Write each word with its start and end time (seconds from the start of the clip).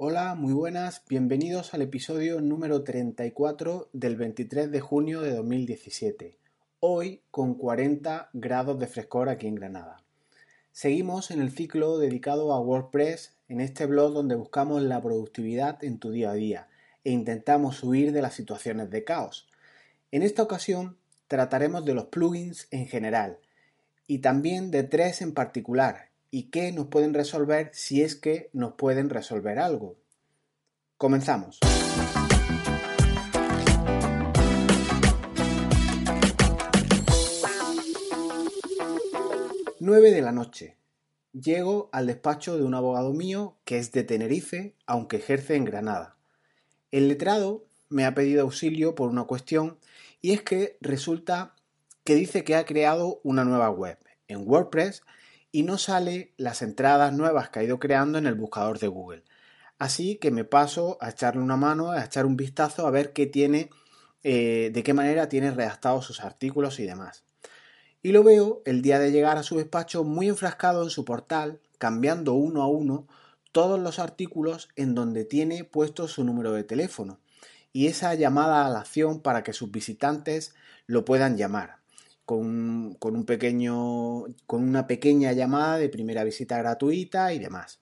Hola, 0.00 0.36
muy 0.36 0.52
buenas, 0.52 1.02
bienvenidos 1.08 1.74
al 1.74 1.82
episodio 1.82 2.40
número 2.40 2.84
34 2.84 3.90
del 3.92 4.14
23 4.14 4.70
de 4.70 4.78
junio 4.78 5.22
de 5.22 5.32
2017, 5.34 6.38
hoy 6.78 7.22
con 7.32 7.54
40 7.54 8.30
grados 8.32 8.78
de 8.78 8.86
frescor 8.86 9.28
aquí 9.28 9.48
en 9.48 9.56
Granada. 9.56 10.04
Seguimos 10.70 11.32
en 11.32 11.40
el 11.40 11.50
ciclo 11.50 11.98
dedicado 11.98 12.52
a 12.52 12.60
WordPress 12.60 13.34
en 13.48 13.60
este 13.60 13.86
blog 13.86 14.12
donde 14.12 14.36
buscamos 14.36 14.82
la 14.82 15.02
productividad 15.02 15.82
en 15.82 15.98
tu 15.98 16.12
día 16.12 16.30
a 16.30 16.34
día 16.34 16.68
e 17.02 17.10
intentamos 17.10 17.82
huir 17.82 18.12
de 18.12 18.22
las 18.22 18.34
situaciones 18.34 18.90
de 18.90 19.02
caos. 19.02 19.48
En 20.12 20.22
esta 20.22 20.44
ocasión 20.44 20.96
trataremos 21.26 21.84
de 21.84 21.94
los 21.94 22.04
plugins 22.04 22.68
en 22.70 22.86
general 22.86 23.40
y 24.06 24.18
también 24.18 24.70
de 24.70 24.84
tres 24.84 25.22
en 25.22 25.34
particular 25.34 26.07
y 26.30 26.50
qué 26.50 26.72
nos 26.72 26.86
pueden 26.86 27.14
resolver 27.14 27.70
si 27.72 28.02
es 28.02 28.14
que 28.14 28.50
nos 28.52 28.74
pueden 28.74 29.10
resolver 29.10 29.58
algo. 29.58 29.96
Comenzamos. 30.96 31.58
9 39.80 40.10
de 40.10 40.20
la 40.20 40.32
noche. 40.32 40.76
Llego 41.32 41.88
al 41.92 42.06
despacho 42.06 42.58
de 42.58 42.64
un 42.64 42.74
abogado 42.74 43.12
mío 43.14 43.56
que 43.64 43.78
es 43.78 43.92
de 43.92 44.02
Tenerife, 44.02 44.74
aunque 44.86 45.16
ejerce 45.16 45.54
en 45.54 45.64
Granada. 45.64 46.16
El 46.90 47.08
letrado 47.08 47.64
me 47.88 48.04
ha 48.04 48.14
pedido 48.14 48.42
auxilio 48.42 48.94
por 48.94 49.08
una 49.08 49.24
cuestión 49.24 49.78
y 50.20 50.32
es 50.32 50.42
que 50.42 50.76
resulta 50.80 51.54
que 52.04 52.16
dice 52.16 52.44
que 52.44 52.56
ha 52.56 52.66
creado 52.66 53.20
una 53.22 53.44
nueva 53.44 53.70
web 53.70 53.98
en 54.26 54.46
WordPress 54.46 55.02
y 55.50 55.62
no 55.62 55.78
sale 55.78 56.34
las 56.36 56.62
entradas 56.62 57.12
nuevas 57.12 57.48
que 57.48 57.60
ha 57.60 57.62
ido 57.62 57.78
creando 57.78 58.18
en 58.18 58.26
el 58.26 58.34
buscador 58.34 58.78
de 58.78 58.88
Google. 58.88 59.24
Así 59.78 60.16
que 60.16 60.30
me 60.30 60.44
paso 60.44 60.98
a 61.00 61.10
echarle 61.10 61.42
una 61.42 61.56
mano, 61.56 61.92
a 61.92 62.04
echar 62.04 62.26
un 62.26 62.36
vistazo 62.36 62.86
a 62.86 62.90
ver 62.90 63.12
qué 63.12 63.26
tiene, 63.26 63.70
eh, 64.22 64.70
de 64.72 64.82
qué 64.82 64.92
manera 64.92 65.28
tiene 65.28 65.50
redactados 65.50 66.04
sus 66.04 66.20
artículos 66.20 66.80
y 66.80 66.84
demás. 66.84 67.24
Y 68.02 68.12
lo 68.12 68.22
veo 68.22 68.62
el 68.64 68.82
día 68.82 68.98
de 68.98 69.12
llegar 69.12 69.38
a 69.38 69.42
su 69.42 69.56
despacho 69.56 70.04
muy 70.04 70.28
enfrascado 70.28 70.82
en 70.82 70.90
su 70.90 71.04
portal, 71.04 71.60
cambiando 71.78 72.34
uno 72.34 72.62
a 72.62 72.68
uno 72.68 73.06
todos 73.52 73.78
los 73.80 73.98
artículos 73.98 74.68
en 74.76 74.94
donde 74.94 75.24
tiene 75.24 75.64
puesto 75.64 76.06
su 76.08 76.24
número 76.24 76.52
de 76.52 76.64
teléfono 76.64 77.20
y 77.72 77.86
esa 77.86 78.14
llamada 78.14 78.66
a 78.66 78.70
la 78.70 78.80
acción 78.80 79.20
para 79.20 79.42
que 79.42 79.52
sus 79.52 79.70
visitantes 79.70 80.54
lo 80.86 81.04
puedan 81.04 81.36
llamar 81.36 81.78
con, 82.28 82.98
un 83.00 83.24
pequeño, 83.24 84.26
con 84.46 84.62
una 84.62 84.86
pequeña 84.86 85.32
llamada 85.32 85.78
de 85.78 85.88
primera 85.88 86.24
visita 86.24 86.58
gratuita 86.58 87.32
y 87.32 87.38
demás. 87.38 87.80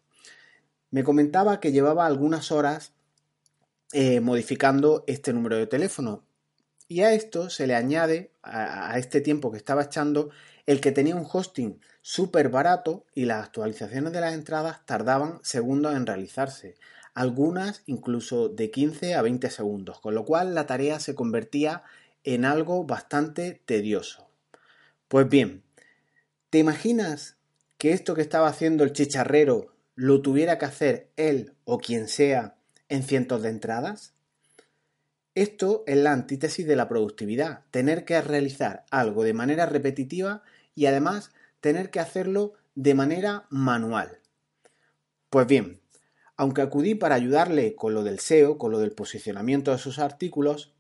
Me 0.93 1.03
comentaba 1.03 1.59
que 1.59 1.73
llevaba 1.73 2.07
algunas 2.07 2.53
horas 2.53 2.93
eh, 3.93 4.21
modificando 4.21 5.03
este 5.09 5.33
número 5.33 5.57
de 5.57 5.67
teléfono 5.67 6.23
y 6.87 7.01
a 7.01 7.13
esto 7.13 7.51
se 7.51 7.67
le 7.67 7.75
añade, 7.75 8.31
a, 8.41 8.93
a 8.93 8.99
este 8.99 9.21
tiempo 9.21 9.51
que 9.51 9.57
estaba 9.57 9.83
echando, 9.83 10.31
el 10.67 10.81
que 10.81 10.93
tenía 10.93 11.17
un 11.17 11.27
hosting 11.31 11.81
súper 12.01 12.49
barato 12.49 13.05
y 13.17 13.25
las 13.25 13.47
actualizaciones 13.47 14.13
de 14.13 14.21
las 14.21 14.33
entradas 14.33 14.87
tardaban 14.87 15.41
segundos 15.43 15.97
en 15.97 16.07
realizarse, 16.07 16.77
algunas 17.15 17.83
incluso 17.87 18.49
de 18.49 18.71
15 18.71 19.17
a 19.17 19.23
20 19.23 19.51
segundos, 19.51 19.99
con 19.99 20.15
lo 20.15 20.25
cual 20.25 20.55
la 20.55 20.69
tarea 20.69 21.01
se 21.01 21.17
convertía 21.17 21.83
en 22.23 22.45
algo 22.45 22.85
bastante 22.85 23.61
tedioso. 23.67 24.26
Pues 25.09 25.29
bien, 25.29 25.62
¿te 26.51 26.59
imaginas 26.59 27.37
que 27.79 27.93
esto 27.93 28.15
que 28.15 28.23
estaba 28.23 28.49
haciendo 28.49 28.83
el 28.83 28.93
chicharrero 28.93 29.73
lo 29.95 30.21
tuviera 30.21 30.59
que 30.59 30.65
hacer 30.65 31.11
él 31.17 31.55
o 31.65 31.79
quien 31.79 32.09
sea 32.09 32.57
en 32.89 33.05
cientos 33.05 33.43
de 33.43 33.51
entradas? 33.51 34.15
Esto 35.37 35.84
es 35.87 35.97
la 35.99 36.12
antítesis 36.12 36.67
de 36.67 36.75
la 36.75 36.89
productividad, 36.89 37.67
tener 37.71 38.05
que 38.05 38.21
realizar 38.21 38.84
algo 38.91 39.23
de 39.23 39.33
manera 39.33 39.67
repetitiva 39.67 40.43
y 40.75 40.87
además 40.87 41.31
tener 41.61 41.91
que 41.91 42.00
hacerlo 42.00 42.55
de 42.75 42.94
manera 42.94 43.47
manual. 43.49 44.19
Pues 45.31 45.47
bien, 45.47 45.81
aunque 46.37 46.62
acudí 46.62 46.97
para 46.97 47.15
ayudarle 47.15 47.77
con 47.77 47.94
lo 47.94 48.03
del 48.03 48.19
SEO, 48.19 48.59
con 48.59 48.73
lo 48.73 48.81
del 48.81 48.91
posicionamiento 48.91 49.71
de 49.71 49.78
sus 49.78 50.00
artículos, 50.00 50.75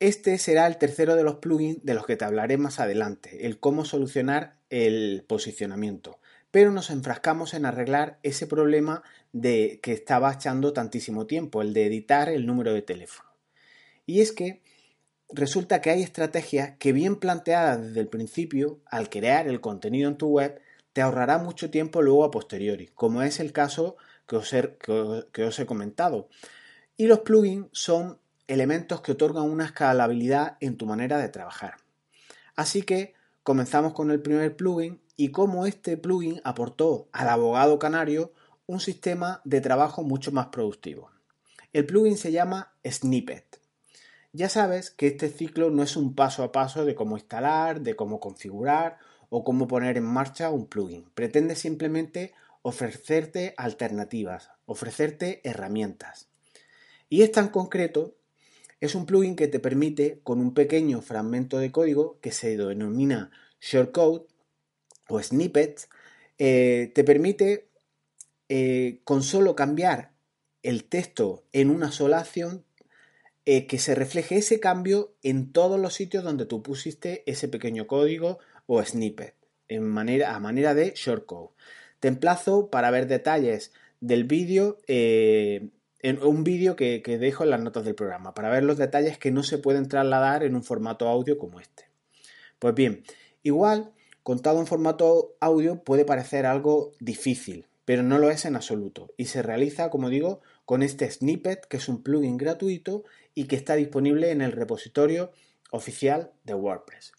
este 0.00 0.38
será 0.38 0.66
el 0.66 0.78
tercero 0.78 1.16
de 1.16 1.22
los 1.22 1.36
plugins 1.36 1.84
de 1.84 1.94
los 1.94 2.06
que 2.06 2.16
te 2.16 2.24
hablaré 2.24 2.56
más 2.58 2.80
adelante, 2.80 3.46
el 3.46 3.58
cómo 3.58 3.84
solucionar 3.84 4.56
el 4.70 5.24
posicionamiento. 5.26 6.18
Pero 6.50 6.70
nos 6.70 6.90
enfrascamos 6.90 7.54
en 7.54 7.66
arreglar 7.66 8.18
ese 8.22 8.46
problema 8.46 9.02
de 9.32 9.80
que 9.82 9.92
estaba 9.92 10.32
echando 10.32 10.72
tantísimo 10.72 11.26
tiempo, 11.26 11.62
el 11.62 11.72
de 11.72 11.86
editar 11.86 12.28
el 12.28 12.46
número 12.46 12.72
de 12.72 12.82
teléfono. 12.82 13.28
Y 14.06 14.20
es 14.20 14.32
que 14.32 14.62
resulta 15.30 15.80
que 15.80 15.90
hay 15.90 16.02
estrategias 16.02 16.76
que 16.78 16.92
bien 16.92 17.16
planteadas 17.16 17.82
desde 17.82 18.00
el 18.00 18.08
principio, 18.08 18.80
al 18.86 19.10
crear 19.10 19.48
el 19.48 19.60
contenido 19.60 20.08
en 20.08 20.16
tu 20.16 20.28
web, 20.28 20.60
te 20.92 21.02
ahorrará 21.02 21.38
mucho 21.38 21.70
tiempo 21.70 22.02
luego 22.02 22.24
a 22.24 22.30
posteriori, 22.30 22.86
como 22.94 23.22
es 23.22 23.40
el 23.40 23.52
caso 23.52 23.96
que 24.28 24.36
os 24.36 24.52
he, 24.52 24.76
que 25.32 25.44
os 25.44 25.58
he 25.58 25.66
comentado. 25.66 26.28
Y 26.96 27.06
los 27.06 27.20
plugins 27.20 27.66
son 27.72 28.20
elementos 28.48 29.00
que 29.00 29.12
otorgan 29.12 29.44
una 29.44 29.64
escalabilidad 29.64 30.56
en 30.60 30.76
tu 30.76 30.86
manera 30.86 31.18
de 31.18 31.28
trabajar. 31.28 31.76
Así 32.56 32.82
que 32.82 33.14
comenzamos 33.42 33.92
con 33.92 34.10
el 34.10 34.20
primer 34.20 34.56
plugin 34.56 35.00
y 35.16 35.30
cómo 35.30 35.66
este 35.66 35.96
plugin 35.96 36.40
aportó 36.44 37.08
al 37.12 37.28
abogado 37.28 37.78
canario 37.78 38.32
un 38.66 38.80
sistema 38.80 39.40
de 39.44 39.60
trabajo 39.60 40.02
mucho 40.02 40.32
más 40.32 40.46
productivo. 40.46 41.10
El 41.72 41.86
plugin 41.86 42.16
se 42.16 42.32
llama 42.32 42.72
Snippet. 42.86 43.60
Ya 44.32 44.48
sabes 44.48 44.90
que 44.90 45.06
este 45.06 45.28
ciclo 45.28 45.70
no 45.70 45.82
es 45.82 45.96
un 45.96 46.14
paso 46.14 46.42
a 46.42 46.52
paso 46.52 46.84
de 46.84 46.94
cómo 46.94 47.16
instalar, 47.16 47.80
de 47.80 47.94
cómo 47.94 48.18
configurar 48.20 48.98
o 49.28 49.44
cómo 49.44 49.68
poner 49.68 49.96
en 49.96 50.04
marcha 50.04 50.50
un 50.50 50.66
plugin. 50.66 51.08
Pretende 51.14 51.54
simplemente 51.54 52.34
ofrecerte 52.62 53.54
alternativas, 53.56 54.50
ofrecerte 54.66 55.40
herramientas. 55.44 56.28
Y 57.08 57.22
es 57.22 57.30
tan 57.30 57.48
concreto 57.48 58.16
es 58.84 58.94
un 58.94 59.06
plugin 59.06 59.34
que 59.34 59.48
te 59.48 59.60
permite, 59.60 60.20
con 60.24 60.40
un 60.40 60.52
pequeño 60.52 61.00
fragmento 61.00 61.58
de 61.58 61.72
código 61.72 62.18
que 62.20 62.32
se 62.32 62.54
denomina 62.56 63.30
shortcode 63.58 64.26
o 65.08 65.22
snippets, 65.22 65.88
eh, 66.36 66.92
te 66.94 67.02
permite 67.02 67.70
eh, 68.50 69.00
con 69.04 69.22
solo 69.22 69.56
cambiar 69.56 70.12
el 70.62 70.84
texto 70.84 71.44
en 71.52 71.70
una 71.70 71.92
sola 71.92 72.18
acción 72.18 72.66
eh, 73.46 73.66
que 73.66 73.78
se 73.78 73.94
refleje 73.94 74.36
ese 74.36 74.60
cambio 74.60 75.14
en 75.22 75.52
todos 75.52 75.80
los 75.80 75.94
sitios 75.94 76.22
donde 76.22 76.44
tú 76.44 76.62
pusiste 76.62 77.22
ese 77.26 77.48
pequeño 77.48 77.86
código 77.86 78.38
o 78.66 78.84
snippet 78.84 79.34
a 79.70 80.40
manera 80.40 80.74
de 80.74 80.92
shortcode. 80.94 81.54
Te 82.00 82.08
emplazo 82.08 82.68
para 82.68 82.90
ver 82.90 83.06
detalles 83.06 83.72
del 84.00 84.24
vídeo 84.24 84.76
un 86.22 86.44
vídeo 86.44 86.76
que, 86.76 87.00
dejo 87.00 87.44
en 87.44 87.50
las 87.50 87.60
notas 87.60 87.84
del 87.84 87.94
programa 87.94 88.34
para 88.34 88.50
ver 88.50 88.62
los 88.62 88.76
detalles 88.76 89.18
que 89.18 89.30
no 89.30 89.42
se 89.42 89.58
pueden 89.58 89.88
trasladar 89.88 90.44
en 90.44 90.54
un 90.54 90.62
formato 90.62 91.08
audio 91.08 91.38
como 91.38 91.60
este. 91.60 91.88
Pues 92.58 92.74
bien, 92.74 93.04
igual 93.42 93.92
contado 94.22 94.60
en 94.60 94.66
formato 94.66 95.36
audio 95.40 95.82
puede 95.82 96.04
parecer 96.04 96.46
algo 96.46 96.92
difícil, 97.00 97.66
pero 97.84 98.02
no 98.02 98.18
lo 98.18 98.30
es 98.30 98.44
en 98.44 98.56
absoluto 98.56 99.12
y 99.16 99.26
se 99.26 99.42
realiza, 99.42 99.90
como 99.90 100.10
digo, 100.10 100.40
con 100.64 100.82
este 100.82 101.10
snippet 101.10 101.66
que 101.66 101.78
es 101.78 101.88
un 101.88 102.02
plugin 102.02 102.36
gratuito 102.36 103.04
y 103.34 103.44
que 103.44 103.56
está 103.56 103.74
disponible 103.74 104.30
en 104.30 104.42
el 104.42 104.52
repositorio 104.52 105.32
oficial 105.70 106.32
de 106.44 106.54
WordPress. 106.54 107.12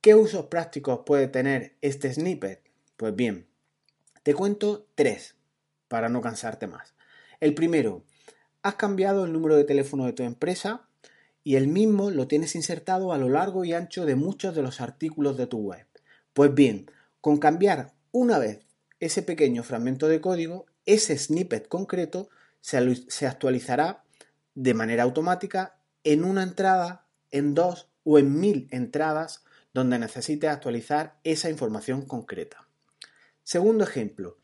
¿Qué 0.00 0.14
usos 0.14 0.46
prácticos 0.46 1.00
puede 1.04 1.28
tener 1.28 1.76
este 1.82 2.12
snippet? 2.12 2.62
Pues 2.96 3.14
bien, 3.14 3.46
te 4.22 4.34
cuento 4.34 4.86
tres 4.94 5.36
para 5.88 6.08
no 6.08 6.20
cansarte 6.20 6.66
más. 6.66 6.95
El 7.40 7.54
primero, 7.54 8.04
has 8.62 8.74
cambiado 8.74 9.24
el 9.24 9.32
número 9.32 9.56
de 9.56 9.64
teléfono 9.64 10.06
de 10.06 10.12
tu 10.12 10.22
empresa 10.22 10.88
y 11.44 11.56
el 11.56 11.68
mismo 11.68 12.10
lo 12.10 12.26
tienes 12.26 12.56
insertado 12.56 13.12
a 13.12 13.18
lo 13.18 13.28
largo 13.28 13.64
y 13.64 13.72
ancho 13.72 14.04
de 14.04 14.16
muchos 14.16 14.54
de 14.54 14.62
los 14.62 14.80
artículos 14.80 15.36
de 15.36 15.46
tu 15.46 15.58
web. 15.58 15.86
Pues 16.32 16.52
bien, 16.54 16.90
con 17.20 17.38
cambiar 17.38 17.92
una 18.10 18.38
vez 18.38 18.66
ese 18.98 19.22
pequeño 19.22 19.62
fragmento 19.62 20.08
de 20.08 20.20
código, 20.20 20.66
ese 20.86 21.16
snippet 21.18 21.68
concreto 21.68 22.28
se, 22.60 23.26
actualizará 23.26 24.02
de 24.54 24.74
manera 24.74 25.04
automática 25.04 25.78
en 26.02 26.24
una 26.24 26.42
entrada, 26.42 27.06
en 27.30 27.54
dos 27.54 27.88
o 28.04 28.18
en 28.18 28.40
mil 28.40 28.68
entradas 28.70 29.44
donde 29.74 29.98
necesites 29.98 30.50
actualizar 30.50 31.18
esa 31.22 31.50
información 31.50 32.06
concreta. 32.06 32.66
Segundo 33.44 33.84
ejemplo, 33.84 34.38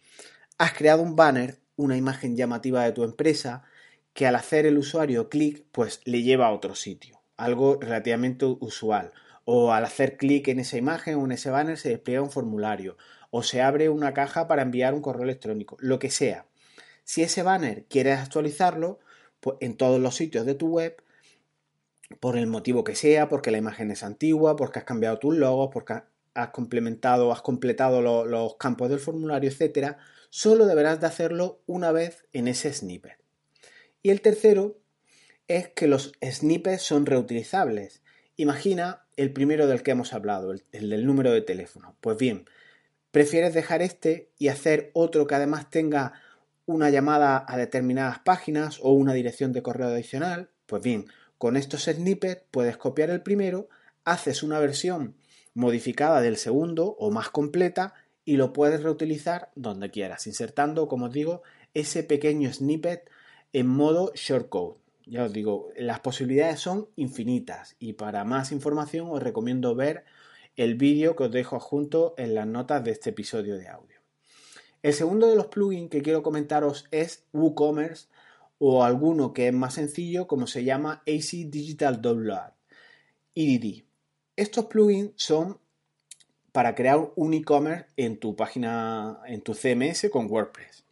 has 0.58 0.72
creado 0.74 1.02
un 1.02 1.16
banner 1.16 1.61
una 1.76 1.96
imagen 1.96 2.36
llamativa 2.36 2.84
de 2.84 2.92
tu 2.92 3.04
empresa 3.04 3.64
que 4.12 4.26
al 4.26 4.36
hacer 4.36 4.66
el 4.66 4.78
usuario 4.78 5.28
clic, 5.28 5.64
pues 5.72 6.00
le 6.04 6.22
lleva 6.22 6.46
a 6.46 6.52
otro 6.52 6.74
sitio, 6.74 7.20
algo 7.36 7.78
relativamente 7.80 8.44
usual. 8.44 9.12
O 9.44 9.72
al 9.72 9.84
hacer 9.84 10.16
clic 10.16 10.48
en 10.48 10.60
esa 10.60 10.76
imagen 10.76 11.16
o 11.16 11.24
en 11.24 11.32
ese 11.32 11.50
banner 11.50 11.76
se 11.76 11.88
despliega 11.88 12.22
un 12.22 12.30
formulario 12.30 12.96
o 13.30 13.42
se 13.42 13.62
abre 13.62 13.88
una 13.88 14.12
caja 14.14 14.46
para 14.46 14.62
enviar 14.62 14.94
un 14.94 15.00
correo 15.00 15.24
electrónico, 15.24 15.76
lo 15.80 15.98
que 15.98 16.10
sea. 16.10 16.46
Si 17.04 17.22
ese 17.22 17.42
banner 17.42 17.86
quieres 17.86 18.18
actualizarlo, 18.18 19.00
pues 19.40 19.56
en 19.60 19.76
todos 19.76 20.00
los 20.00 20.14
sitios 20.14 20.46
de 20.46 20.54
tu 20.54 20.68
web, 20.68 21.02
por 22.20 22.36
el 22.36 22.46
motivo 22.46 22.84
que 22.84 22.94
sea, 22.94 23.28
porque 23.28 23.50
la 23.50 23.58
imagen 23.58 23.90
es 23.90 24.02
antigua, 24.02 24.54
porque 24.54 24.78
has 24.78 24.84
cambiado 24.84 25.18
tus 25.18 25.34
logos, 25.34 25.70
porque 25.72 26.02
has 26.34 26.50
complementado, 26.50 27.32
has 27.32 27.42
completado 27.42 28.02
los 28.24 28.56
campos 28.56 28.90
del 28.90 29.00
formulario, 29.00 29.50
etcétera, 29.50 29.98
solo 30.30 30.66
deberás 30.66 31.00
de 31.00 31.06
hacerlo 31.06 31.60
una 31.66 31.92
vez 31.92 32.24
en 32.32 32.48
ese 32.48 32.72
snippet. 32.72 33.18
Y 34.02 34.10
el 34.10 34.20
tercero 34.20 34.78
es 35.48 35.68
que 35.68 35.86
los 35.86 36.12
snippets 36.22 36.82
son 36.82 37.06
reutilizables. 37.06 38.02
Imagina 38.36 39.04
el 39.16 39.32
primero 39.32 39.66
del 39.66 39.82
que 39.82 39.90
hemos 39.90 40.12
hablado, 40.12 40.52
el, 40.52 40.64
el 40.72 40.90
del 40.90 41.06
número 41.06 41.32
de 41.32 41.42
teléfono. 41.42 41.96
Pues 42.00 42.16
bien, 42.16 42.46
¿prefieres 43.10 43.52
dejar 43.54 43.82
este 43.82 44.30
y 44.38 44.48
hacer 44.48 44.90
otro 44.94 45.26
que 45.26 45.34
además 45.34 45.70
tenga 45.70 46.14
una 46.64 46.90
llamada 46.90 47.44
a 47.46 47.56
determinadas 47.56 48.20
páginas 48.20 48.78
o 48.82 48.92
una 48.92 49.12
dirección 49.12 49.52
de 49.52 49.62
correo 49.62 49.88
adicional? 49.88 50.50
Pues 50.66 50.82
bien, 50.82 51.06
con 51.36 51.56
estos 51.56 51.84
snippets 51.84 52.44
puedes 52.50 52.76
copiar 52.76 53.10
el 53.10 53.20
primero, 53.20 53.68
haces 54.04 54.42
una 54.42 54.58
versión 54.58 55.16
modificada 55.54 56.20
del 56.20 56.36
segundo 56.36 56.96
o 56.98 57.10
más 57.10 57.30
completa 57.30 57.94
y 58.24 58.36
lo 58.36 58.52
puedes 58.52 58.82
reutilizar 58.82 59.50
donde 59.54 59.90
quieras, 59.90 60.26
insertando, 60.26 60.88
como 60.88 61.06
os 61.06 61.12
digo, 61.12 61.42
ese 61.74 62.02
pequeño 62.02 62.52
snippet 62.52 63.08
en 63.52 63.66
modo 63.66 64.12
shortcode. 64.14 64.76
Ya 65.06 65.24
os 65.24 65.32
digo, 65.32 65.70
las 65.76 66.00
posibilidades 66.00 66.60
son 66.60 66.88
infinitas 66.96 67.76
y 67.78 67.94
para 67.94 68.24
más 68.24 68.52
información 68.52 69.08
os 69.10 69.22
recomiendo 69.22 69.74
ver 69.74 70.04
el 70.56 70.76
vídeo 70.76 71.16
que 71.16 71.24
os 71.24 71.32
dejo 71.32 71.58
junto 71.58 72.14
en 72.18 72.34
las 72.34 72.46
notas 72.46 72.84
de 72.84 72.92
este 72.92 73.10
episodio 73.10 73.56
de 73.56 73.68
audio. 73.68 74.00
El 74.82 74.92
segundo 74.92 75.28
de 75.28 75.36
los 75.36 75.46
plugins 75.46 75.90
que 75.90 76.02
quiero 76.02 76.22
comentaros 76.22 76.86
es 76.90 77.24
WooCommerce 77.32 78.08
o 78.58 78.84
alguno 78.84 79.32
que 79.32 79.48
es 79.48 79.54
más 79.54 79.74
sencillo 79.74 80.26
como 80.26 80.46
se 80.46 80.64
llama 80.64 81.02
AC 81.06 81.48
Digital 81.50 82.00
Download, 82.00 82.52
EDD. 83.34 83.84
Estos 84.34 84.64
plugins 84.64 85.12
son 85.16 85.58
para 86.52 86.74
crear 86.74 87.12
un 87.16 87.34
e-commerce 87.34 87.84
en 87.98 88.18
tu 88.18 88.34
página, 88.34 89.20
en 89.26 89.42
tu 89.42 89.52
CMS 89.52 90.08
con 90.10 90.30
WordPress. 90.30 90.84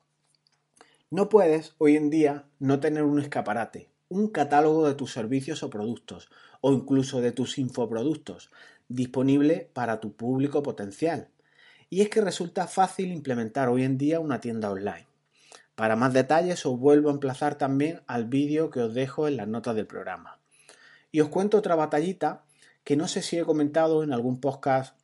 No 1.09 1.31
puedes 1.31 1.75
hoy 1.79 1.97
en 1.97 2.11
día 2.11 2.45
no 2.59 2.81
tener 2.81 3.03
un 3.05 3.19
escaparate, 3.19 3.89
un 4.11 4.29
catálogo 4.29 4.87
de 4.87 4.95
tus 4.95 5.13
servicios 5.13 5.63
o 5.63 5.71
productos, 5.71 6.29
o 6.61 6.71
incluso 6.75 7.23
de 7.23 7.33
tus 7.33 7.57
infoproductos, 7.57 8.51
disponible 8.89 9.71
para 9.73 10.01
tu 10.01 10.13
público 10.13 10.63
potencial. 10.63 11.29
Y 11.89 12.03
es 12.03 12.11
que 12.11 12.21
resulta 12.21 12.67
fácil 12.67 13.11
implementar 13.11 13.71
hoy 13.71 13.85
en 13.85 13.97
día 13.97 14.21
una 14.21 14.43
tienda 14.43 14.71
online. 14.71 15.07
Para 15.77 15.97
más 15.97 16.13
detalles 16.13 16.67
os 16.67 16.79
vuelvo 16.79 17.09
a 17.09 17.15
emplazar 17.15 17.55
también 17.57 18.03
al 18.07 18.27
vídeo 18.27 18.69
que 18.69 18.81
os 18.81 18.93
dejo 18.93 19.29
en 19.29 19.39
las 19.39 19.49
notas 19.49 19.77
del 19.77 19.87
programa. 19.87 20.39
Y 21.11 21.23
os 21.23 21.31
cuento 21.31 21.57
otra 21.57 21.75
batallita 21.75 22.45
que 22.85 22.97
no 22.97 23.09
sé 23.09 23.23
si 23.23 23.39
he 23.39 23.45
comentado 23.45 24.03
en 24.03 24.13
algún 24.13 24.41
podcast 24.41 24.97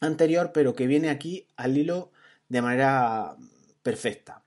anterior, 0.00 0.50
pero 0.52 0.74
que 0.74 0.86
viene 0.86 1.10
aquí 1.10 1.46
al 1.56 1.76
hilo 1.76 2.10
de 2.48 2.62
manera 2.62 3.36
perfecta. 3.82 4.44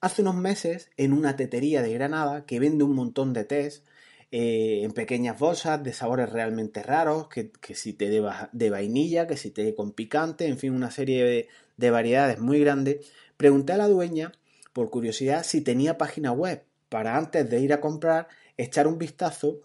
Hace 0.00 0.22
unos 0.22 0.36
meses, 0.36 0.90
en 0.96 1.12
una 1.12 1.36
tetería 1.36 1.82
de 1.82 1.92
Granada 1.92 2.46
que 2.46 2.60
vende 2.60 2.84
un 2.84 2.94
montón 2.94 3.32
de 3.32 3.44
tés 3.44 3.82
eh, 4.30 4.82
en 4.84 4.92
pequeñas 4.92 5.38
bolsas 5.38 5.82
de 5.82 5.92
sabores 5.92 6.30
realmente 6.30 6.82
raros, 6.82 7.28
que, 7.28 7.50
si 7.74 7.94
te 7.94 8.08
de, 8.08 8.30
de, 8.52 8.70
vainilla, 8.70 9.26
que 9.26 9.36
si 9.36 9.50
te 9.50 9.74
con 9.74 9.92
picante, 9.92 10.46
en 10.46 10.58
fin, 10.58 10.74
una 10.74 10.90
serie 10.90 11.24
de, 11.24 11.48
de 11.76 11.90
variedades 11.90 12.38
muy 12.38 12.60
grandes, 12.60 13.10
pregunté 13.36 13.72
a 13.72 13.78
la 13.78 13.88
dueña 13.88 14.32
por 14.72 14.90
curiosidad 14.90 15.44
si 15.44 15.62
tenía 15.62 15.98
página 15.98 16.30
web 16.30 16.62
para 16.88 17.16
antes 17.16 17.48
de 17.48 17.60
ir 17.60 17.72
a 17.72 17.80
comprar 17.80 18.28
echar 18.56 18.86
un 18.86 18.98
vistazo 18.98 19.62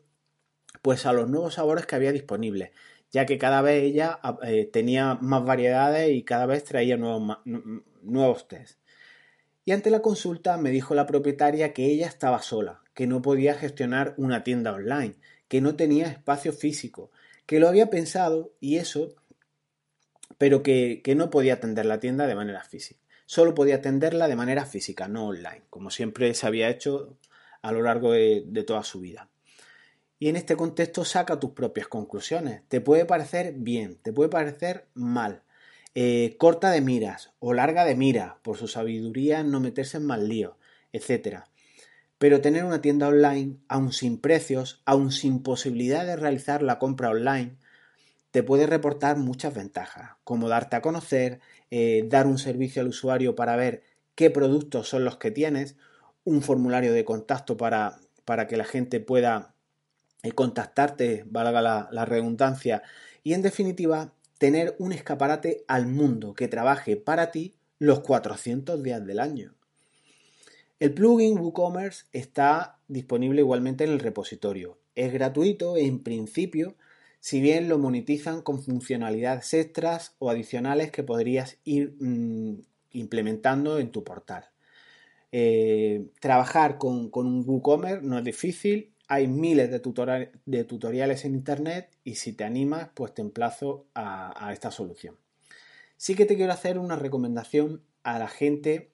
pues 0.83 1.07
a 1.07 1.13
los 1.13 1.27
nuevos 1.27 1.55
sabores 1.55 1.87
que 1.87 1.95
había 1.95 2.11
disponibles, 2.11 2.69
ya 3.11 3.25
que 3.25 3.39
cada 3.39 3.63
vez 3.63 3.81
ella 3.81 4.19
eh, 4.43 4.69
tenía 4.71 5.15
más 5.15 5.43
variedades 5.43 6.11
y 6.11 6.21
cada 6.21 6.45
vez 6.45 6.63
traía 6.63 6.95
nuevos, 6.97 7.39
nuevos 8.03 8.47
test. 8.47 8.77
Y 9.65 9.71
ante 9.71 9.89
la 9.89 10.01
consulta 10.01 10.57
me 10.57 10.69
dijo 10.69 10.93
la 10.93 11.07
propietaria 11.07 11.73
que 11.73 11.85
ella 11.85 12.05
estaba 12.05 12.43
sola, 12.43 12.81
que 12.93 13.07
no 13.07 13.23
podía 13.23 13.55
gestionar 13.55 14.13
una 14.17 14.43
tienda 14.43 14.73
online, 14.73 15.15
que 15.47 15.61
no 15.61 15.75
tenía 15.75 16.05
espacio 16.05 16.53
físico, 16.53 17.09
que 17.47 17.59
lo 17.59 17.67
había 17.67 17.89
pensado 17.89 18.53
y 18.59 18.77
eso, 18.77 19.15
pero 20.37 20.61
que, 20.61 21.01
que 21.03 21.15
no 21.15 21.31
podía 21.31 21.55
atender 21.55 21.87
la 21.87 21.99
tienda 21.99 22.27
de 22.27 22.35
manera 22.35 22.63
física 22.63 23.03
solo 23.25 23.55
podía 23.55 23.75
atenderla 23.75 24.27
de 24.27 24.35
manera 24.35 24.65
física, 24.65 25.07
no 25.07 25.27
online, 25.27 25.63
como 25.69 25.89
siempre 25.89 26.33
se 26.33 26.45
había 26.45 26.69
hecho 26.69 27.17
a 27.61 27.71
lo 27.71 27.81
largo 27.81 28.11
de, 28.11 28.63
toda 28.67 28.83
su 28.83 28.99
vida. 28.99 29.29
Y 30.23 30.29
en 30.29 30.37
este 30.37 30.55
contexto 30.55 31.03
saca 31.03 31.37
tus 31.37 31.49
propias 31.49 31.89
conclusiones. 31.89 32.61
Te 32.69 32.79
puede 32.79 33.03
parecer 33.03 33.55
bien, 33.57 33.97
te 34.01 34.13
puede 34.13 34.29
parecer 34.29 34.87
mal, 34.93 35.43
eh, 35.95 36.37
corta 36.39 36.71
de 36.71 36.79
miras 36.79 37.33
o 37.39 37.51
larga 37.51 37.83
de 37.83 37.95
miras 37.95 38.35
por 38.41 38.55
su 38.55 38.69
sabiduría 38.69 39.41
en 39.41 39.51
no 39.51 39.59
meterse 39.59 39.97
en 39.97 40.05
mal 40.05 40.29
lío, 40.29 40.55
etc. 40.93 41.39
Pero 42.19 42.39
tener 42.39 42.63
una 42.63 42.79
tienda 42.79 43.09
online, 43.09 43.57
aun 43.67 43.91
sin 43.91 44.17
precios, 44.17 44.81
aun 44.85 45.11
sin 45.11 45.43
posibilidad 45.43 46.05
de 46.05 46.15
realizar 46.15 46.63
la 46.63 46.79
compra 46.79 47.09
online, 47.09 47.57
te 48.31 48.43
puede 48.43 48.65
reportar 48.65 49.17
muchas 49.17 49.53
ventajas, 49.53 50.11
como 50.23 50.47
darte 50.47 50.77
a 50.77 50.81
conocer, 50.81 51.41
eh, 51.69 52.05
dar 52.07 52.27
un 52.27 52.37
servicio 52.37 52.81
al 52.81 52.87
usuario 52.87 53.35
para 53.35 53.57
ver 53.57 53.83
qué 54.15 54.29
productos 54.29 54.87
son 54.87 55.03
los 55.03 55.17
que 55.17 55.31
tienes, 55.31 55.75
un 56.23 56.41
formulario 56.41 56.93
de 56.93 57.03
contacto 57.03 57.57
para, 57.57 57.99
para 58.23 58.47
que 58.47 58.55
la 58.55 58.63
gente 58.63 59.01
pueda 59.01 59.52
contactarte, 60.31 61.25
valga 61.27 61.61
la, 61.61 62.05
redundancia, 62.05 62.81
y 63.23 63.33
en 63.33 63.41
definitiva, 63.41 64.13
tener 64.37 64.75
un 64.79 64.93
escaparate 64.93 65.63
al 65.67 65.87
mundo 65.87 66.33
que 66.33 66.47
trabaje 66.47 66.97
para 66.97 67.31
ti 67.31 67.55
los 67.77 67.99
400 67.99 68.81
días 68.81 69.05
del 69.05 69.19
año. 69.19 69.53
El 70.79 70.93
plugin 70.93 71.37
WooCommerce 71.37 72.05
está 72.11 72.79
disponible 72.87 73.41
igualmente 73.41 73.83
en 73.83 73.91
el 73.91 73.99
repositorio. 73.99 74.77
Es 74.95 75.13
gratuito 75.13 75.77
en 75.77 76.03
principio 76.03 76.75
si 77.19 77.39
bien 77.39 77.69
lo 77.69 77.79
monetizan 77.79 78.41
con 78.41 78.61
funcionalidades 78.61 79.53
extras 79.53 80.15
o 80.19 80.29
adicionales 80.29 80.91
que 80.91 81.03
podrías 81.03 81.57
ir 81.63 81.95
mm, 81.99 82.61
implementando 82.91 83.79
en 83.79 83.91
tu 83.91 84.03
portal. 84.03 84.49
Eh, 85.31 86.05
trabajar 86.19 86.77
con, 86.77 87.09
un 87.11 87.43
WooCommerce 87.47 88.05
no 88.05 88.17
es 88.17 88.23
difícil, 88.23 88.92
hay 89.07 89.27
miles 89.27 89.69
de, 89.71 90.63
tutoriales 90.63 91.25
en 91.25 91.35
Internet 91.35 91.89
y 92.03 92.15
si 92.15 92.33
te 92.33 92.43
animas, 92.43 92.89
pues 92.93 93.13
te 93.13 93.21
emplazo 93.21 93.85
a, 93.93 94.51
esta 94.53 94.71
solución. 94.71 95.17
Sí 95.97 96.15
que 96.15 96.25
te 96.25 96.35
quiero 96.35 96.53
hacer 96.53 96.79
una 96.79 96.95
recomendación 96.95 97.83
a 98.03 98.19
la 98.19 98.27
gente 98.27 98.91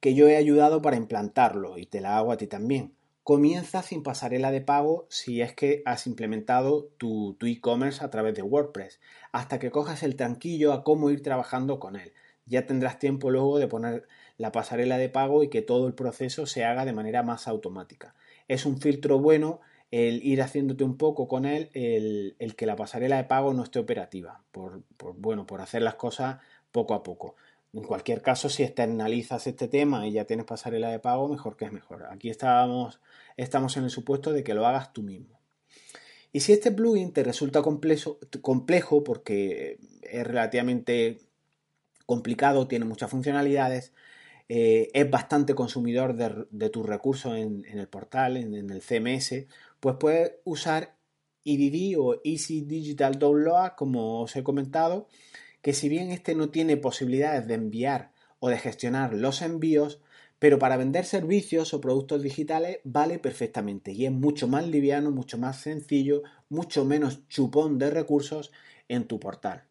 que 0.00 0.14
yo 0.14 0.28
he 0.28 0.36
ayudado 0.36 0.80
para 0.80 0.96
implantarlo 0.96 1.78
y 1.78 1.86
te 1.86 2.00
la 2.00 2.16
hago 2.16 2.32
a 2.32 2.36
ti 2.36 2.46
también 2.46 2.94
comienza 3.28 3.82
sin 3.82 4.02
pasarela 4.02 4.50
de 4.50 4.62
pago 4.62 5.06
si 5.10 5.42
es 5.42 5.52
que 5.52 5.82
has 5.84 6.06
implementado 6.06 6.88
tu, 6.96 7.36
e-commerce 7.42 8.02
a 8.02 8.08
través 8.08 8.34
de 8.34 8.40
WordPress, 8.40 9.00
hasta 9.32 9.58
que 9.58 9.70
cojas 9.70 10.02
el 10.02 10.16
tranquillo 10.16 10.72
a 10.72 10.82
cómo 10.82 11.10
ir 11.10 11.20
trabajando 11.20 11.78
con 11.78 11.96
él. 11.96 12.14
Ya 12.46 12.64
tendrás 12.64 12.98
tiempo 12.98 13.30
luego 13.30 13.58
de 13.58 13.68
poner 13.68 14.08
la 14.38 14.52
pasarela 14.52 14.96
de 14.96 15.08
pago 15.08 15.42
y 15.42 15.48
que 15.48 15.62
todo 15.62 15.86
el 15.86 15.94
proceso 15.94 16.46
se 16.46 16.64
haga 16.64 16.84
de 16.84 16.92
manera 16.92 17.22
más 17.22 17.48
automática. 17.48 18.14
Es 18.46 18.64
un 18.64 18.80
filtro 18.80 19.18
bueno 19.18 19.60
el 19.90 20.24
ir 20.24 20.42
haciéndote 20.42 20.84
un 20.84 20.96
poco 20.96 21.28
con 21.28 21.44
él, 21.44 21.70
el, 21.74 22.54
que 22.56 22.66
la 22.66 22.76
pasarela 22.76 23.16
de 23.16 23.24
pago 23.24 23.52
no 23.52 23.64
esté 23.64 23.78
operativa, 23.78 24.42
por, 24.52 24.82
bueno, 25.16 25.46
por 25.46 25.60
hacer 25.60 25.82
las 25.82 25.96
cosas 25.96 26.38
poco 26.72 26.94
a 26.94 27.02
poco. 27.02 27.36
En 27.72 27.82
cualquier 27.82 28.22
caso, 28.22 28.48
si 28.48 28.62
externalizas 28.62 29.46
este 29.46 29.68
tema 29.68 30.06
y 30.06 30.12
ya 30.12 30.24
tienes 30.24 30.46
pasarela 30.46 30.90
de 30.90 30.98
pago, 30.98 31.28
mejor 31.28 31.56
que 31.56 31.64
es 31.64 31.72
mejor. 31.72 32.06
Aquí 32.10 32.30
estamos, 32.30 33.00
estamos 33.36 33.76
en 33.76 33.84
el 33.84 33.90
supuesto 33.90 34.32
de 34.32 34.44
que 34.44 34.54
lo 34.54 34.66
hagas 34.66 34.92
tú 34.92 35.02
mismo. 35.02 35.38
Y 36.32 36.40
si 36.40 36.52
este 36.52 36.70
plugin 36.70 37.12
te 37.12 37.24
resulta 37.24 37.62
complejo 37.62 39.04
porque 39.04 39.78
es 40.02 40.26
relativamente 40.26 41.18
complicado, 42.04 42.68
tiene 42.68 42.84
muchas 42.84 43.10
funcionalidades, 43.10 43.92
eh, 44.48 44.90
es 44.94 45.10
bastante 45.10 45.54
consumidor 45.54 46.14
de, 46.14 46.70
tus 46.70 46.86
recursos 46.86 47.36
en, 47.36 47.64
el 47.66 47.88
portal, 47.88 48.36
en, 48.36 48.54
el 48.54 48.80
CMS, 48.80 49.46
pues 49.80 49.96
puedes 50.00 50.32
usar 50.44 50.96
EDD 51.44 51.98
o 51.98 52.20
Easy 52.24 52.62
Digital 52.62 53.18
Download, 53.18 53.72
como 53.76 54.22
os 54.22 54.34
he 54.36 54.42
comentado, 54.42 55.06
que 55.60 55.74
si 55.74 55.88
bien 55.88 56.10
este 56.10 56.34
no 56.34 56.48
tiene 56.48 56.76
posibilidades 56.76 57.46
de 57.46 57.54
enviar 57.54 58.12
o 58.40 58.48
de 58.48 58.58
gestionar 58.58 59.14
los 59.14 59.42
envíos, 59.42 60.00
pero 60.38 60.58
para 60.58 60.76
vender 60.76 61.04
servicios 61.04 61.74
o 61.74 61.80
productos 61.80 62.22
digitales 62.22 62.78
vale 62.84 63.18
perfectamente 63.18 63.92
y 63.92 64.06
es 64.06 64.12
mucho 64.12 64.46
más 64.48 64.66
liviano, 64.66 65.10
mucho 65.10 65.36
más 65.36 65.60
sencillo, 65.60 66.22
mucho 66.48 66.84
menos 66.84 67.26
chupón 67.28 67.78
de 67.78 67.90
recursos 67.90 68.52
en 68.88 69.06
tu 69.06 69.18
portal. 69.18 69.67